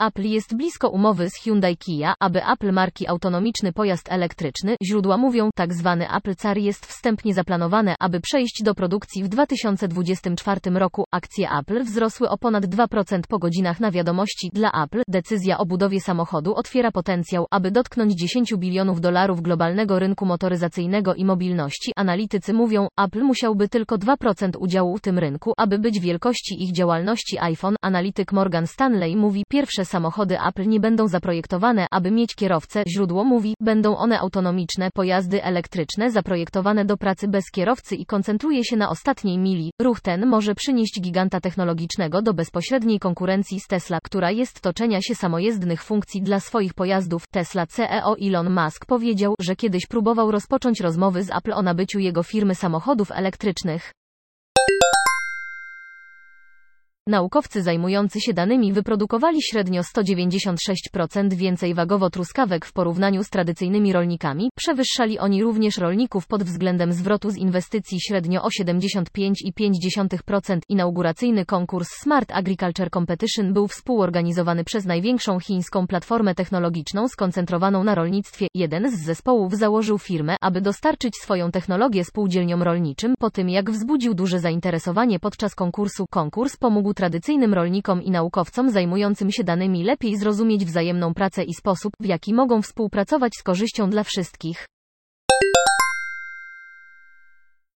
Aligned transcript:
Apple 0.00 0.22
jest 0.22 0.56
blisko 0.56 0.88
umowy 0.88 1.30
z 1.30 1.34
Hyundai 1.34 1.76
Kia, 1.76 2.14
aby 2.20 2.46
Apple 2.46 2.72
marki 2.72 3.08
autonomiczny 3.08 3.72
pojazd 3.72 4.12
elektryczny, 4.12 4.76
źródła 4.88 5.16
mówią, 5.16 5.50
tak 5.54 5.74
zwany 5.74 6.06
Apple 6.16 6.34
Car 6.34 6.58
jest 6.58 6.86
wstępnie 6.86 7.34
zaplanowane, 7.34 7.94
aby 8.00 8.20
przejść 8.20 8.62
do 8.64 8.74
produkcji 8.74 9.24
w 9.24 9.28
2024 9.28 10.60
roku. 10.70 11.04
Akcje 11.12 11.48
Apple 11.60 11.84
wzrosły 11.84 12.28
o 12.28 12.38
ponad 12.38 12.64
2% 12.64 13.20
po 13.28 13.38
godzinach 13.38 13.80
na 13.80 13.90
wiadomości 13.90 14.50
dla 14.52 14.70
Apple. 14.84 15.02
Decyzja 15.08 15.58
o 15.58 15.66
budowie 15.66 16.00
samochodu 16.00 16.54
otwiera 16.54 16.92
potencjał, 16.92 17.46
aby 17.50 17.70
dotknąć 17.70 18.14
10 18.14 18.54
bilionów 18.56 19.00
dolarów 19.00 19.42
globalnego 19.42 19.98
rynku 19.98 20.26
motoryzacyjnego 20.26 21.14
i 21.14 21.24
mobilności. 21.24 21.92
Analitycy 21.96 22.52
mówią, 22.52 22.88
Apple 22.98 23.22
musiałby 23.22 23.68
tylko 23.68 23.96
2% 23.96 24.50
udziału 24.58 24.96
w 24.96 25.00
tym 25.00 25.18
rynku, 25.18 25.52
aby 25.56 25.78
być 25.78 26.00
wielkości 26.00 26.62
ich 26.64 26.72
działalności 26.72 27.38
iPhone. 27.40 27.76
Analityk 27.82 28.32
Morgan 28.32 28.66
Stanley 28.66 29.16
mówi, 29.16 29.44
pierwsze 29.48 29.87
samochody 29.88 30.36
Apple 30.48 30.68
nie 30.68 30.80
będą 30.80 31.08
zaprojektowane, 31.08 31.86
aby 31.90 32.10
mieć 32.10 32.34
kierowcę. 32.34 32.82
Źródło 32.88 33.24
mówi, 33.24 33.54
będą 33.60 33.96
one 33.96 34.18
autonomiczne, 34.20 34.90
pojazdy 34.94 35.44
elektryczne 35.44 36.10
zaprojektowane 36.10 36.84
do 36.84 36.96
pracy 36.96 37.28
bez 37.28 37.50
kierowcy 37.50 37.96
i 37.96 38.06
koncentruje 38.06 38.64
się 38.64 38.76
na 38.76 38.90
ostatniej 38.90 39.38
mili. 39.38 39.70
Ruch 39.82 40.00
ten 40.00 40.26
może 40.26 40.54
przynieść 40.54 41.00
giganta 41.00 41.40
technologicznego 41.40 42.22
do 42.22 42.34
bezpośredniej 42.34 42.98
konkurencji 42.98 43.60
z 43.60 43.66
Tesla, 43.66 43.98
która 44.02 44.30
jest 44.30 44.60
toczenia 44.60 45.02
się 45.02 45.14
samojezdnych 45.14 45.82
funkcji 45.82 46.22
dla 46.22 46.40
swoich 46.40 46.74
pojazdów. 46.74 47.22
Tesla 47.32 47.66
CEO 47.66 48.16
Elon 48.22 48.50
Musk 48.54 48.86
powiedział, 48.86 49.34
że 49.40 49.56
kiedyś 49.56 49.86
próbował 49.86 50.30
rozpocząć 50.30 50.80
rozmowy 50.80 51.22
z 51.22 51.30
Apple 51.30 51.52
o 51.52 51.62
nabyciu 51.62 51.98
jego 51.98 52.22
firmy 52.22 52.54
samochodów 52.54 53.12
elektrycznych. 53.12 53.92
Naukowcy 57.08 57.62
zajmujący 57.62 58.20
się 58.20 58.34
danymi 58.34 58.72
wyprodukowali 58.72 59.42
średnio 59.42 59.82
196% 59.82 61.34
więcej 61.34 61.74
wagowo 61.74 62.10
truskawek 62.10 62.66
w 62.66 62.72
porównaniu 62.72 63.24
z 63.24 63.30
tradycyjnymi 63.30 63.92
rolnikami, 63.92 64.50
przewyższali 64.54 65.18
oni 65.18 65.42
również 65.42 65.78
rolników 65.78 66.26
pod 66.26 66.42
względem 66.42 66.92
zwrotu 66.92 67.30
z 67.30 67.36
inwestycji 67.36 68.00
średnio 68.00 68.42
o 68.42 68.48
75,5%. 68.48 70.58
Inauguracyjny 70.68 71.46
konkurs 71.46 71.88
Smart 71.88 72.32
Agriculture 72.32 72.90
Competition 72.90 73.52
był 73.52 73.68
współorganizowany 73.68 74.64
przez 74.64 74.84
największą 74.84 75.40
chińską 75.40 75.86
platformę 75.86 76.34
technologiczną 76.34 77.08
skoncentrowaną 77.08 77.84
na 77.84 77.94
rolnictwie. 77.94 78.46
Jeden 78.54 78.90
z 78.90 79.04
zespołów 79.04 79.54
założył 79.54 79.98
firmę, 79.98 80.36
aby 80.40 80.60
dostarczyć 80.60 81.16
swoją 81.16 81.50
technologię 81.50 82.04
spółdzielniom 82.04 82.62
rolniczym, 82.62 83.14
po 83.18 83.30
tym 83.30 83.48
jak 83.48 83.70
wzbudził 83.70 84.14
duże 84.14 84.40
zainteresowanie 84.40 85.18
podczas 85.18 85.54
konkursu. 85.54 86.06
Konkurs 86.10 86.56
pomógł 86.56 86.97
tradycyjnym 86.98 87.54
rolnikom 87.54 88.02
i 88.02 88.10
naukowcom 88.10 88.70
zajmującym 88.70 89.32
się 89.32 89.44
danymi 89.44 89.84
lepiej 89.84 90.16
zrozumieć 90.16 90.64
wzajemną 90.64 91.14
pracę 91.14 91.44
i 91.44 91.54
sposób, 91.54 91.92
w 92.00 92.06
jaki 92.06 92.34
mogą 92.34 92.62
współpracować 92.62 93.32
z 93.38 93.42
korzyścią 93.42 93.90
dla 93.90 94.04
wszystkich. 94.04 94.66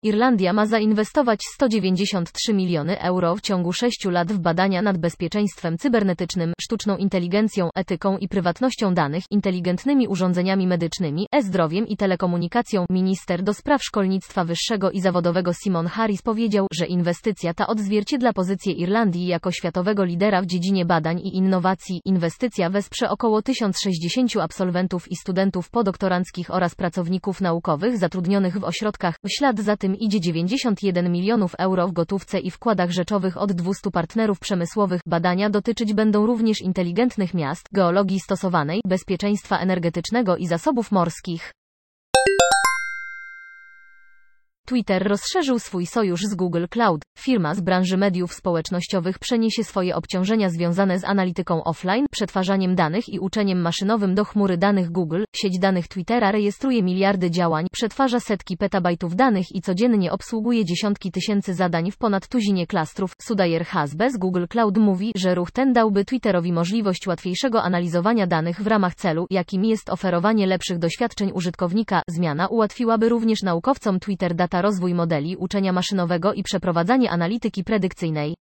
Irlandia 0.03 0.53
ma 0.53 0.65
zainwestować 0.65 1.39
193 1.53 2.53
miliony 2.53 2.99
euro 2.99 3.35
w 3.35 3.41
ciągu 3.41 3.73
6 3.73 4.05
lat 4.05 4.31
w 4.31 4.39
badania 4.39 4.81
nad 4.81 4.97
bezpieczeństwem 4.97 5.77
cybernetycznym, 5.77 6.53
sztuczną 6.61 6.97
inteligencją, 6.97 7.69
etyką 7.75 8.17
i 8.17 8.27
prywatnością 8.27 8.93
danych, 8.93 9.23
inteligentnymi 9.31 10.07
urządzeniami 10.07 10.67
medycznymi, 10.67 11.27
e-zdrowiem 11.31 11.87
i 11.87 11.97
telekomunikacją. 11.97 12.85
Minister 12.89 13.43
do 13.43 13.53
spraw 13.53 13.83
szkolnictwa 13.83 14.43
wyższego 14.43 14.91
i 14.91 15.01
zawodowego 15.01 15.53
Simon 15.53 15.87
Harris 15.87 16.21
powiedział, 16.21 16.67
że 16.73 16.85
inwestycja 16.85 17.53
ta 17.53 17.67
odzwierciedla 17.67 18.33
pozycję 18.33 18.73
Irlandii 18.73 19.27
jako 19.27 19.51
światowego 19.51 20.03
lidera 20.03 20.41
w 20.41 20.45
dziedzinie 20.45 20.85
badań 20.85 21.19
i 21.19 21.37
innowacji. 21.37 22.01
Inwestycja 22.05 22.69
wesprze 22.69 23.09
około 23.09 23.41
1060 23.41 24.37
absolwentów 24.37 25.11
i 25.11 25.15
studentów 25.15 25.69
podoktoranckich 25.69 26.53
oraz 26.53 26.75
pracowników 26.75 27.41
naukowych 27.41 27.97
zatrudnionych 27.97 28.59
w 28.59 28.63
ośrodkach. 28.63 29.15
W 29.23 29.29
ślad 29.29 29.59
za 29.59 29.77
tym 29.77 29.90
idzie 29.95 30.19
91 30.19 31.11
milionów 31.11 31.55
euro 31.57 31.87
w 31.87 31.91
gotówce 31.91 32.39
i 32.39 32.51
wkładach 32.51 32.91
rzeczowych 32.91 33.37
od 33.37 33.51
200 33.51 33.91
partnerów 33.91 34.39
przemysłowych. 34.39 35.01
Badania 35.05 35.49
dotyczyć 35.49 35.93
będą 35.93 36.25
również 36.25 36.61
inteligentnych 36.61 37.33
miast, 37.33 37.67
geologii 37.71 38.19
stosowanej, 38.19 38.81
bezpieczeństwa 38.85 39.57
energetycznego 39.59 40.37
i 40.37 40.47
zasobów 40.47 40.91
morskich. 40.91 41.51
Twitter 44.71 45.07
rozszerzył 45.07 45.59
swój 45.59 45.85
sojusz 45.85 46.21
z 46.21 46.35
Google 46.35 46.65
Cloud. 46.69 47.01
Firma 47.19 47.55
z 47.55 47.61
branży 47.61 47.97
mediów 47.97 48.33
społecznościowych 48.33 49.19
przeniesie 49.19 49.63
swoje 49.63 49.95
obciążenia 49.95 50.49
związane 50.49 50.99
z 50.99 51.03
analityką 51.03 51.63
offline, 51.63 52.05
przetwarzaniem 52.11 52.75
danych 52.75 53.09
i 53.09 53.19
uczeniem 53.19 53.61
maszynowym 53.61 54.15
do 54.15 54.25
chmury 54.25 54.57
danych 54.57 54.91
Google. 54.91 55.23
Sieć 55.35 55.59
danych 55.59 55.87
Twittera 55.87 56.31
rejestruje 56.31 56.83
miliardy 56.83 57.31
działań, 57.31 57.67
przetwarza 57.71 58.19
setki 58.19 58.57
petabajtów 58.57 59.15
danych 59.15 59.45
i 59.55 59.61
codziennie 59.61 60.11
obsługuje 60.11 60.65
dziesiątki 60.65 61.11
tysięcy 61.11 61.53
zadań 61.53 61.91
w 61.91 61.97
ponad 61.97 62.27
tuzinie 62.27 62.67
klastrów. 62.67 63.13
Sudayer 63.21 63.65
Hasbe 63.65 64.11
z 64.11 64.17
Google 64.17 64.45
Cloud 64.49 64.77
mówi, 64.77 65.11
że 65.15 65.35
ruch 65.35 65.51
ten 65.51 65.73
dałby 65.73 66.05
Twitterowi 66.05 66.53
możliwość 66.53 67.07
łatwiejszego 67.07 67.63
analizowania 67.63 68.27
danych 68.27 68.61
w 68.61 68.67
ramach 68.67 68.95
celu, 68.95 69.27
jakim 69.29 69.65
jest 69.65 69.89
oferowanie 69.89 70.47
lepszych 70.47 70.79
doświadczeń 70.79 71.31
użytkownika. 71.33 72.01
Zmiana 72.07 72.47
ułatwiłaby 72.47 73.09
również 73.09 73.41
naukowcom 73.41 73.99
Twitter 73.99 74.35
Data 74.35 74.60
rozwój 74.61 74.93
modeli 74.93 75.37
uczenia 75.37 75.73
maszynowego 75.73 76.33
i 76.33 76.43
przeprowadzanie 76.43 77.11
analityki 77.11 77.63
predykcyjnej. 77.63 78.35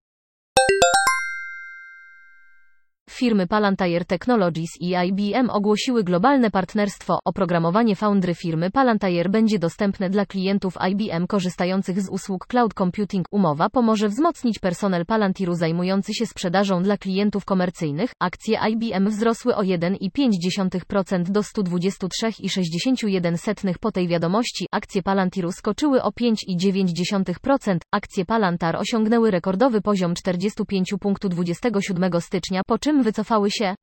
Firmy 3.20 3.48
Palantir 3.48 4.06
Technologies 4.06 4.70
i 4.80 4.96
IBM 5.08 5.50
ogłosiły 5.50 6.04
globalne 6.04 6.52
partnerstwo. 6.52 7.20
Oprogramowanie 7.26 7.96
Foundry 7.96 8.36
firmy 8.36 8.72
Palantir 8.72 9.30
będzie 9.30 9.60
dostępne 9.60 10.10
dla 10.10 10.26
klientów 10.26 10.78
IBM 10.92 11.28
korzystających 11.28 12.02
z 12.02 12.10
usług 12.10 12.48
cloud 12.48 12.74
computing. 12.74 13.26
Umowa 13.32 13.70
pomoże 13.70 14.10
wzmocnić 14.10 14.60
personel 14.60 15.06
Palantiru 15.06 15.54
zajmujący 15.54 16.14
się 16.14 16.26
sprzedażą 16.26 16.84
dla 16.84 16.98
klientów 16.98 17.46
komercyjnych. 17.46 18.12
Akcje 18.20 18.60
IBM 18.70 19.10
wzrosły 19.10 19.56
o 19.56 19.62
1,5% 19.62 21.24
do 21.24 21.42
123,61 21.42 23.74
po 23.80 23.92
tej 23.92 24.08
wiadomości. 24.08 24.68
Akcje 24.72 25.04
Palantiru 25.04 25.52
skoczyły 25.52 26.04
o 26.04 26.10
5,9%. 26.10 27.78
Akcje 27.92 28.26
Palantar 28.26 28.76
osiągnęły 28.76 29.32
rekordowy 29.32 29.82
poziom 29.82 30.14
45,27 30.14 32.22
stycznia, 32.22 32.62
po 32.68 32.78
czym 32.78 33.09
wycofały 33.10 33.52
się. 33.52 33.76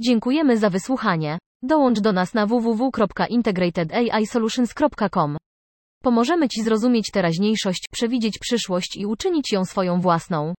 Dziękujemy 0.00 0.58
za 0.58 0.70
wysłuchanie. 0.70 1.38
Dołącz 1.62 2.00
do 2.00 2.12
nas 2.12 2.34
na 2.34 2.46
www.integratedAIsolutions.com. 2.46 5.36
Pomożemy 6.02 6.48
Ci 6.48 6.62
zrozumieć 6.62 7.10
teraźniejszość, 7.10 7.88
przewidzieć 7.92 8.38
przyszłość 8.38 8.96
i 8.96 9.06
uczynić 9.06 9.52
ją 9.52 9.64
swoją 9.64 10.00
własną. 10.00 10.54